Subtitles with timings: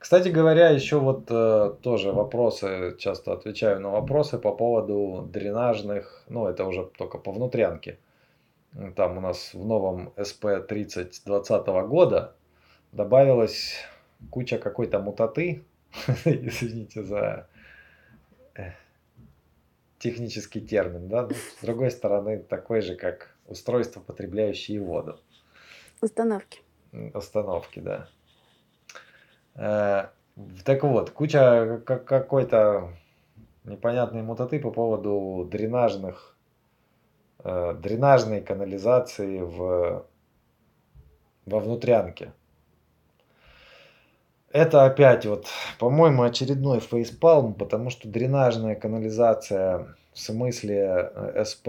[0.00, 6.46] Кстати говоря, еще вот э, тоже вопросы, часто отвечаю на вопросы по поводу дренажных, ну
[6.46, 7.98] это уже только по внутрянке.
[8.96, 12.34] Там у нас в новом СП 30 20 года
[12.92, 13.74] добавилась
[14.30, 15.64] куча какой-то мутаты,
[16.24, 17.46] извините за
[18.54, 18.70] э,
[19.98, 25.20] технический термин, да, но, с другой стороны такой же, как устройство, потребляющее воду.
[26.00, 26.62] Установки.
[27.12, 28.08] Установки, да.
[29.60, 30.08] Э,
[30.64, 32.94] так вот, куча какой-то
[33.64, 36.34] непонятной мутаты по поводу дренажных,
[37.44, 40.06] э, дренажной канализации в,
[41.44, 42.32] во внутрянке.
[44.50, 45.46] Это опять вот,
[45.78, 51.68] по-моему, очередной фейспалм, потому что дренажная канализация в смысле э, СП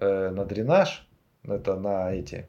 [0.00, 1.08] на дренаж,
[1.44, 2.48] это на эти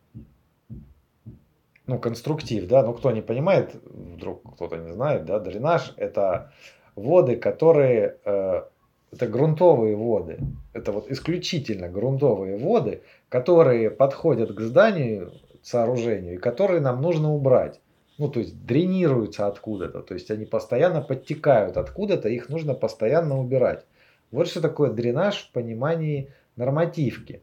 [1.85, 6.51] ну, конструктив, да, ну, кто не понимает, вдруг кто-то не знает, да, дренаж– это
[6.95, 8.63] воды, которые, э,
[9.12, 10.40] это грунтовые воды,
[10.73, 17.79] это вот исключительно грунтовые воды, которые подходят к зданию, сооружению, и которые нам нужно убрать.
[18.18, 23.85] Ну, то есть дренируются откуда-то, то есть они постоянно подтекают откуда-то, их нужно постоянно убирать.
[24.31, 27.41] Вот что такое дренаж в понимании нормативки.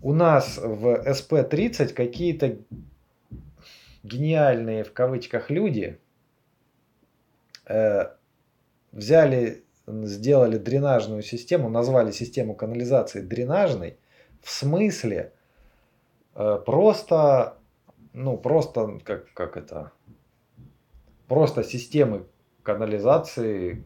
[0.00, 2.58] У нас в СП-30 какие-то
[4.04, 5.98] гениальные в кавычках люди
[7.66, 8.10] э,
[8.92, 13.96] взяли, сделали дренажную систему, назвали систему канализации дренажной,
[14.42, 15.32] в смысле
[16.34, 17.56] э, просто,
[18.12, 19.90] ну просто, как, как это,
[21.26, 22.26] просто системы
[22.62, 23.82] канализации.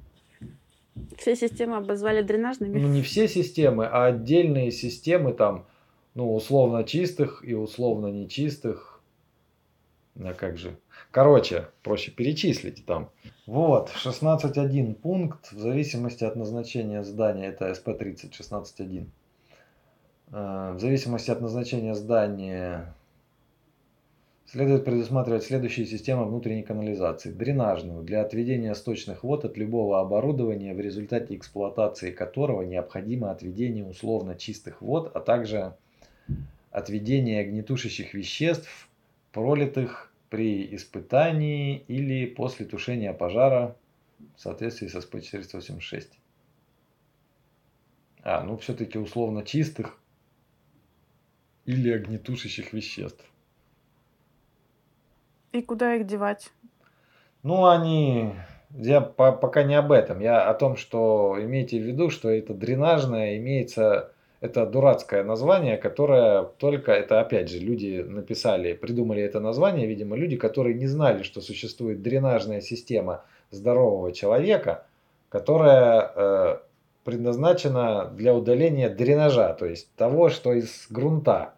[1.17, 2.77] Все системы обозвали дренажными?
[2.77, 5.67] Ну не все системы, а отдельные системы там,
[6.15, 8.88] ну условно чистых и условно нечистых
[10.19, 10.77] а как же?
[11.11, 13.11] Короче, проще перечислить там.
[13.47, 19.07] Вот, 16.1 пункт, в зависимости от назначения здания, это СП-30, 16.1.
[20.31, 22.95] Э, в зависимости от назначения здания
[24.45, 27.31] следует предусматривать следующие системы внутренней канализации.
[27.31, 34.35] Дренажную, для отведения сточных вод от любого оборудования, в результате эксплуатации которого необходимо отведение условно
[34.35, 35.75] чистых вод, а также
[36.71, 38.89] отведение огнетушащих веществ,
[39.33, 43.77] пролитых при испытании или после тушения пожара
[44.37, 46.09] в соответствии со СП-486.
[48.23, 49.99] А, ну все-таки условно чистых
[51.65, 53.25] или огнетушащих веществ.
[55.53, 56.51] И куда их девать?
[57.43, 58.35] Ну, они...
[58.71, 60.21] Я по пока не об этом.
[60.21, 66.45] Я о том, что имейте в виду, что это дренажное имеется это дурацкое название, которое
[66.45, 71.41] только, это опять же, люди написали, придумали это название, видимо, люди, которые не знали, что
[71.41, 74.87] существует дренажная система здорового человека,
[75.29, 76.59] которая э,
[77.05, 81.55] предназначена для удаления дренажа, то есть того, что из грунта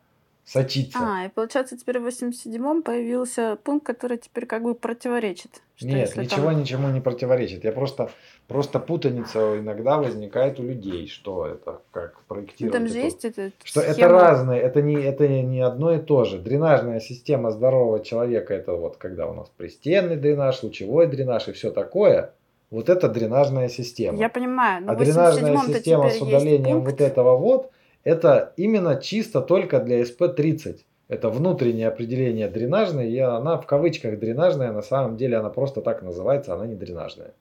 [0.51, 0.99] сочится.
[1.01, 5.63] А, и получается теперь в 87-м появился пункт, который теперь как бы противоречит.
[5.77, 6.61] Что Нет, ничего там...
[6.61, 7.63] ничему не противоречит.
[7.65, 8.11] Я просто,
[8.49, 12.77] просто путаница иногда возникает у людей, что это, как проектировать.
[12.77, 13.95] Там же есть это Что схема...
[13.95, 16.39] это разные, это не, это не одно и то же.
[16.39, 21.71] Дренажная система здорового человека, это вот когда у нас пристенный дренаж, лучевой дренаж и все
[21.71, 22.33] такое.
[22.71, 24.19] Вот это дренажная система.
[24.19, 24.85] Я понимаю.
[24.89, 27.71] А дренажная система с удалением вот этого вот,
[28.05, 30.81] это именно чисто только для SP30.
[31.09, 36.03] Это внутреннее определение дренажной, и она в кавычках дренажная, на самом деле она просто так
[36.03, 37.35] называется, она не дренажная.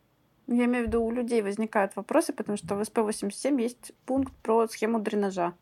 [0.48, 4.68] Я имею в виду, у людей возникают вопросы, потому что в СП-87 есть пункт про
[4.68, 5.54] схему дренажа.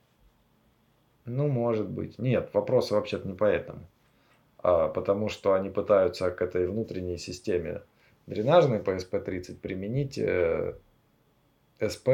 [1.25, 2.17] Ну, может быть.
[2.17, 3.81] Нет, вопросы вообще-то не поэтому.
[4.59, 7.81] А потому что они пытаются к этой внутренней системе
[8.27, 10.75] дренажной по СП-30 применить э,
[11.85, 12.09] СП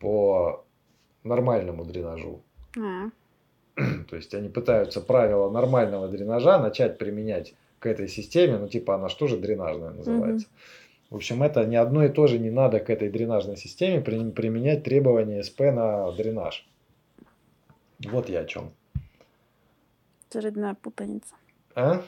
[0.00, 0.29] по
[1.24, 2.42] нормальному дренажу.
[2.78, 3.10] А.
[4.08, 9.08] То есть они пытаются правила нормального дренажа начать применять к этой системе, ну типа она
[9.08, 10.46] что же дренажная называется.
[10.46, 10.56] Угу.
[11.10, 14.84] В общем, это ни одно и то же не надо к этой дренажной системе применять
[14.84, 16.68] требования СП на дренаж.
[18.04, 18.70] Вот я о чем.
[20.28, 21.34] Очередная путаница.
[21.74, 22.02] А?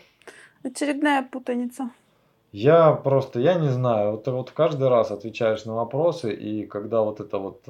[0.62, 1.90] Очередная путаница.
[2.52, 7.18] Я просто, я не знаю, вот, вот каждый раз отвечаешь на вопросы, и когда вот
[7.18, 7.62] это вот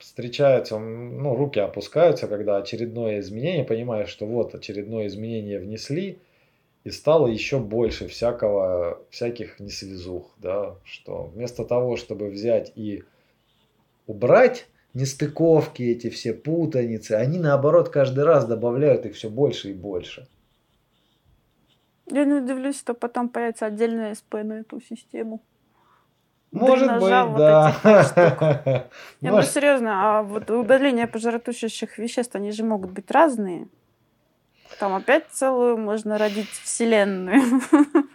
[0.00, 6.18] встречаются, ну, руки опускаются, когда очередное изменение, понимаешь, что вот очередное изменение внесли,
[6.84, 13.04] и стало еще больше всякого, всяких несвязух, да, что вместо того, чтобы взять и
[14.06, 20.26] убрать нестыковки, эти все путаницы, они наоборот каждый раз добавляют их все больше и больше.
[22.10, 25.40] Я не удивлюсь, что потом появится отдельная СП на эту систему.
[26.52, 27.74] Может быть, вот да.
[29.20, 33.68] Я ну серьезно, а вот удаление пожаротушащих веществ, они же могут быть разные.
[34.78, 37.42] Там опять целую можно родить вселенную.